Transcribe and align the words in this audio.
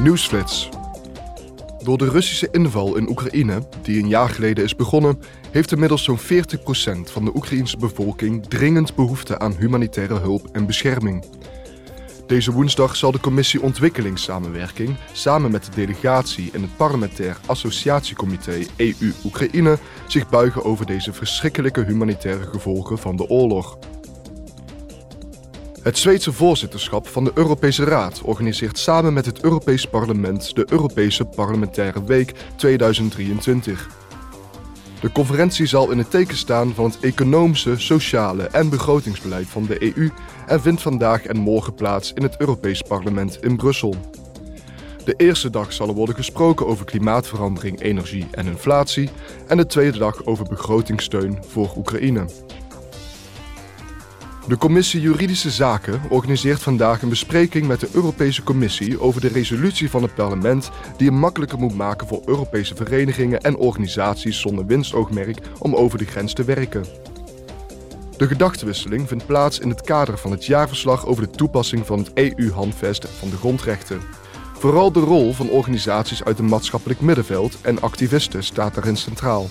Nieuwsflits. 0.00 0.68
Door 1.82 1.98
de 1.98 2.08
Russische 2.08 2.48
inval 2.52 2.96
in 2.96 3.08
Oekraïne, 3.08 3.62
die 3.82 4.02
een 4.02 4.08
jaar 4.08 4.28
geleden 4.28 4.64
is 4.64 4.76
begonnen, 4.76 5.22
heeft 5.50 5.72
inmiddels 5.72 6.04
zo'n 6.04 6.18
40% 6.18 6.22
van 7.04 7.24
de 7.24 7.30
Oekraïnse 7.34 7.76
bevolking 7.76 8.46
dringend 8.46 8.94
behoefte 8.94 9.38
aan 9.38 9.56
humanitaire 9.58 10.18
hulp 10.18 10.48
en 10.52 10.66
bescherming. 10.66 11.24
Deze 12.26 12.52
woensdag 12.52 12.96
zal 12.96 13.12
de 13.12 13.20
Commissie 13.20 13.62
Ontwikkelingssamenwerking 13.62 14.96
samen 15.12 15.50
met 15.50 15.64
de 15.64 15.70
delegatie 15.74 16.50
en 16.52 16.62
het 16.62 16.76
parlementair 16.76 17.36
associatiecomité 17.46 18.66
EU-Oekraïne 18.76 19.78
zich 20.06 20.28
buigen 20.28 20.64
over 20.64 20.86
deze 20.86 21.12
verschrikkelijke 21.12 21.84
humanitaire 21.84 22.44
gevolgen 22.44 22.98
van 22.98 23.16
de 23.16 23.28
oorlog. 23.28 23.78
Het 25.84 25.98
Zweedse 25.98 26.32
voorzitterschap 26.32 27.08
van 27.08 27.24
de 27.24 27.30
Europese 27.34 27.84
Raad 27.84 28.20
organiseert 28.22 28.78
samen 28.78 29.12
met 29.12 29.26
het 29.26 29.40
Europees 29.40 29.86
Parlement 29.86 30.54
de 30.54 30.66
Europese 30.68 31.24
Parlementaire 31.24 32.04
Week 32.04 32.34
2023. 32.56 33.88
De 35.00 35.12
conferentie 35.12 35.66
zal 35.66 35.90
in 35.90 35.98
het 35.98 36.10
teken 36.10 36.36
staan 36.36 36.74
van 36.74 36.84
het 36.84 37.00
economische, 37.00 37.78
sociale 37.78 38.42
en 38.42 38.68
begrotingsbeleid 38.68 39.46
van 39.46 39.66
de 39.66 39.96
EU 39.96 40.10
en 40.46 40.60
vindt 40.60 40.82
vandaag 40.82 41.24
en 41.24 41.36
morgen 41.36 41.74
plaats 41.74 42.12
in 42.12 42.22
het 42.22 42.40
Europees 42.40 42.82
Parlement 42.82 43.42
in 43.42 43.56
Brussel. 43.56 43.94
De 45.04 45.14
eerste 45.16 45.50
dag 45.50 45.72
zal 45.72 45.88
er 45.88 45.94
worden 45.94 46.14
gesproken 46.14 46.66
over 46.66 46.84
klimaatverandering, 46.84 47.80
energie 47.80 48.26
en 48.30 48.46
inflatie 48.46 49.10
en 49.46 49.56
de 49.56 49.66
tweede 49.66 49.98
dag 49.98 50.24
over 50.24 50.44
begrotingssteun 50.44 51.38
voor 51.48 51.72
Oekraïne. 51.76 52.26
De 54.48 54.58
Commissie 54.58 55.00
Juridische 55.00 55.50
Zaken 55.50 56.00
organiseert 56.08 56.62
vandaag 56.62 57.02
een 57.02 57.08
bespreking 57.08 57.66
met 57.66 57.80
de 57.80 57.88
Europese 57.92 58.42
Commissie 58.42 59.00
over 59.00 59.20
de 59.20 59.28
resolutie 59.28 59.90
van 59.90 60.02
het 60.02 60.14
parlement 60.14 60.70
die 60.96 61.08
het 61.08 61.16
makkelijker 61.16 61.58
moet 61.58 61.76
maken 61.76 62.06
voor 62.06 62.22
Europese 62.24 62.74
verenigingen 62.74 63.40
en 63.40 63.56
organisaties 63.56 64.40
zonder 64.40 64.66
winstoogmerk 64.66 65.38
om 65.58 65.74
over 65.74 65.98
de 65.98 66.04
grens 66.04 66.32
te 66.32 66.44
werken. 66.44 66.84
De 68.16 68.26
gedachtenwisseling 68.26 69.08
vindt 69.08 69.26
plaats 69.26 69.58
in 69.58 69.68
het 69.68 69.80
kader 69.80 70.18
van 70.18 70.30
het 70.30 70.46
jaarverslag 70.46 71.06
over 71.06 71.22
de 71.22 71.36
toepassing 71.36 71.86
van 71.86 71.98
het 71.98 72.10
EU-handvest 72.14 73.08
van 73.08 73.30
de 73.30 73.36
grondrechten. 73.36 74.00
Vooral 74.58 74.92
de 74.92 75.00
rol 75.00 75.32
van 75.32 75.48
organisaties 75.48 76.24
uit 76.24 76.38
het 76.38 76.48
maatschappelijk 76.48 77.00
middenveld 77.00 77.60
en 77.60 77.80
activisten 77.80 78.44
staat 78.44 78.74
daarin 78.74 78.96
centraal. 78.96 79.46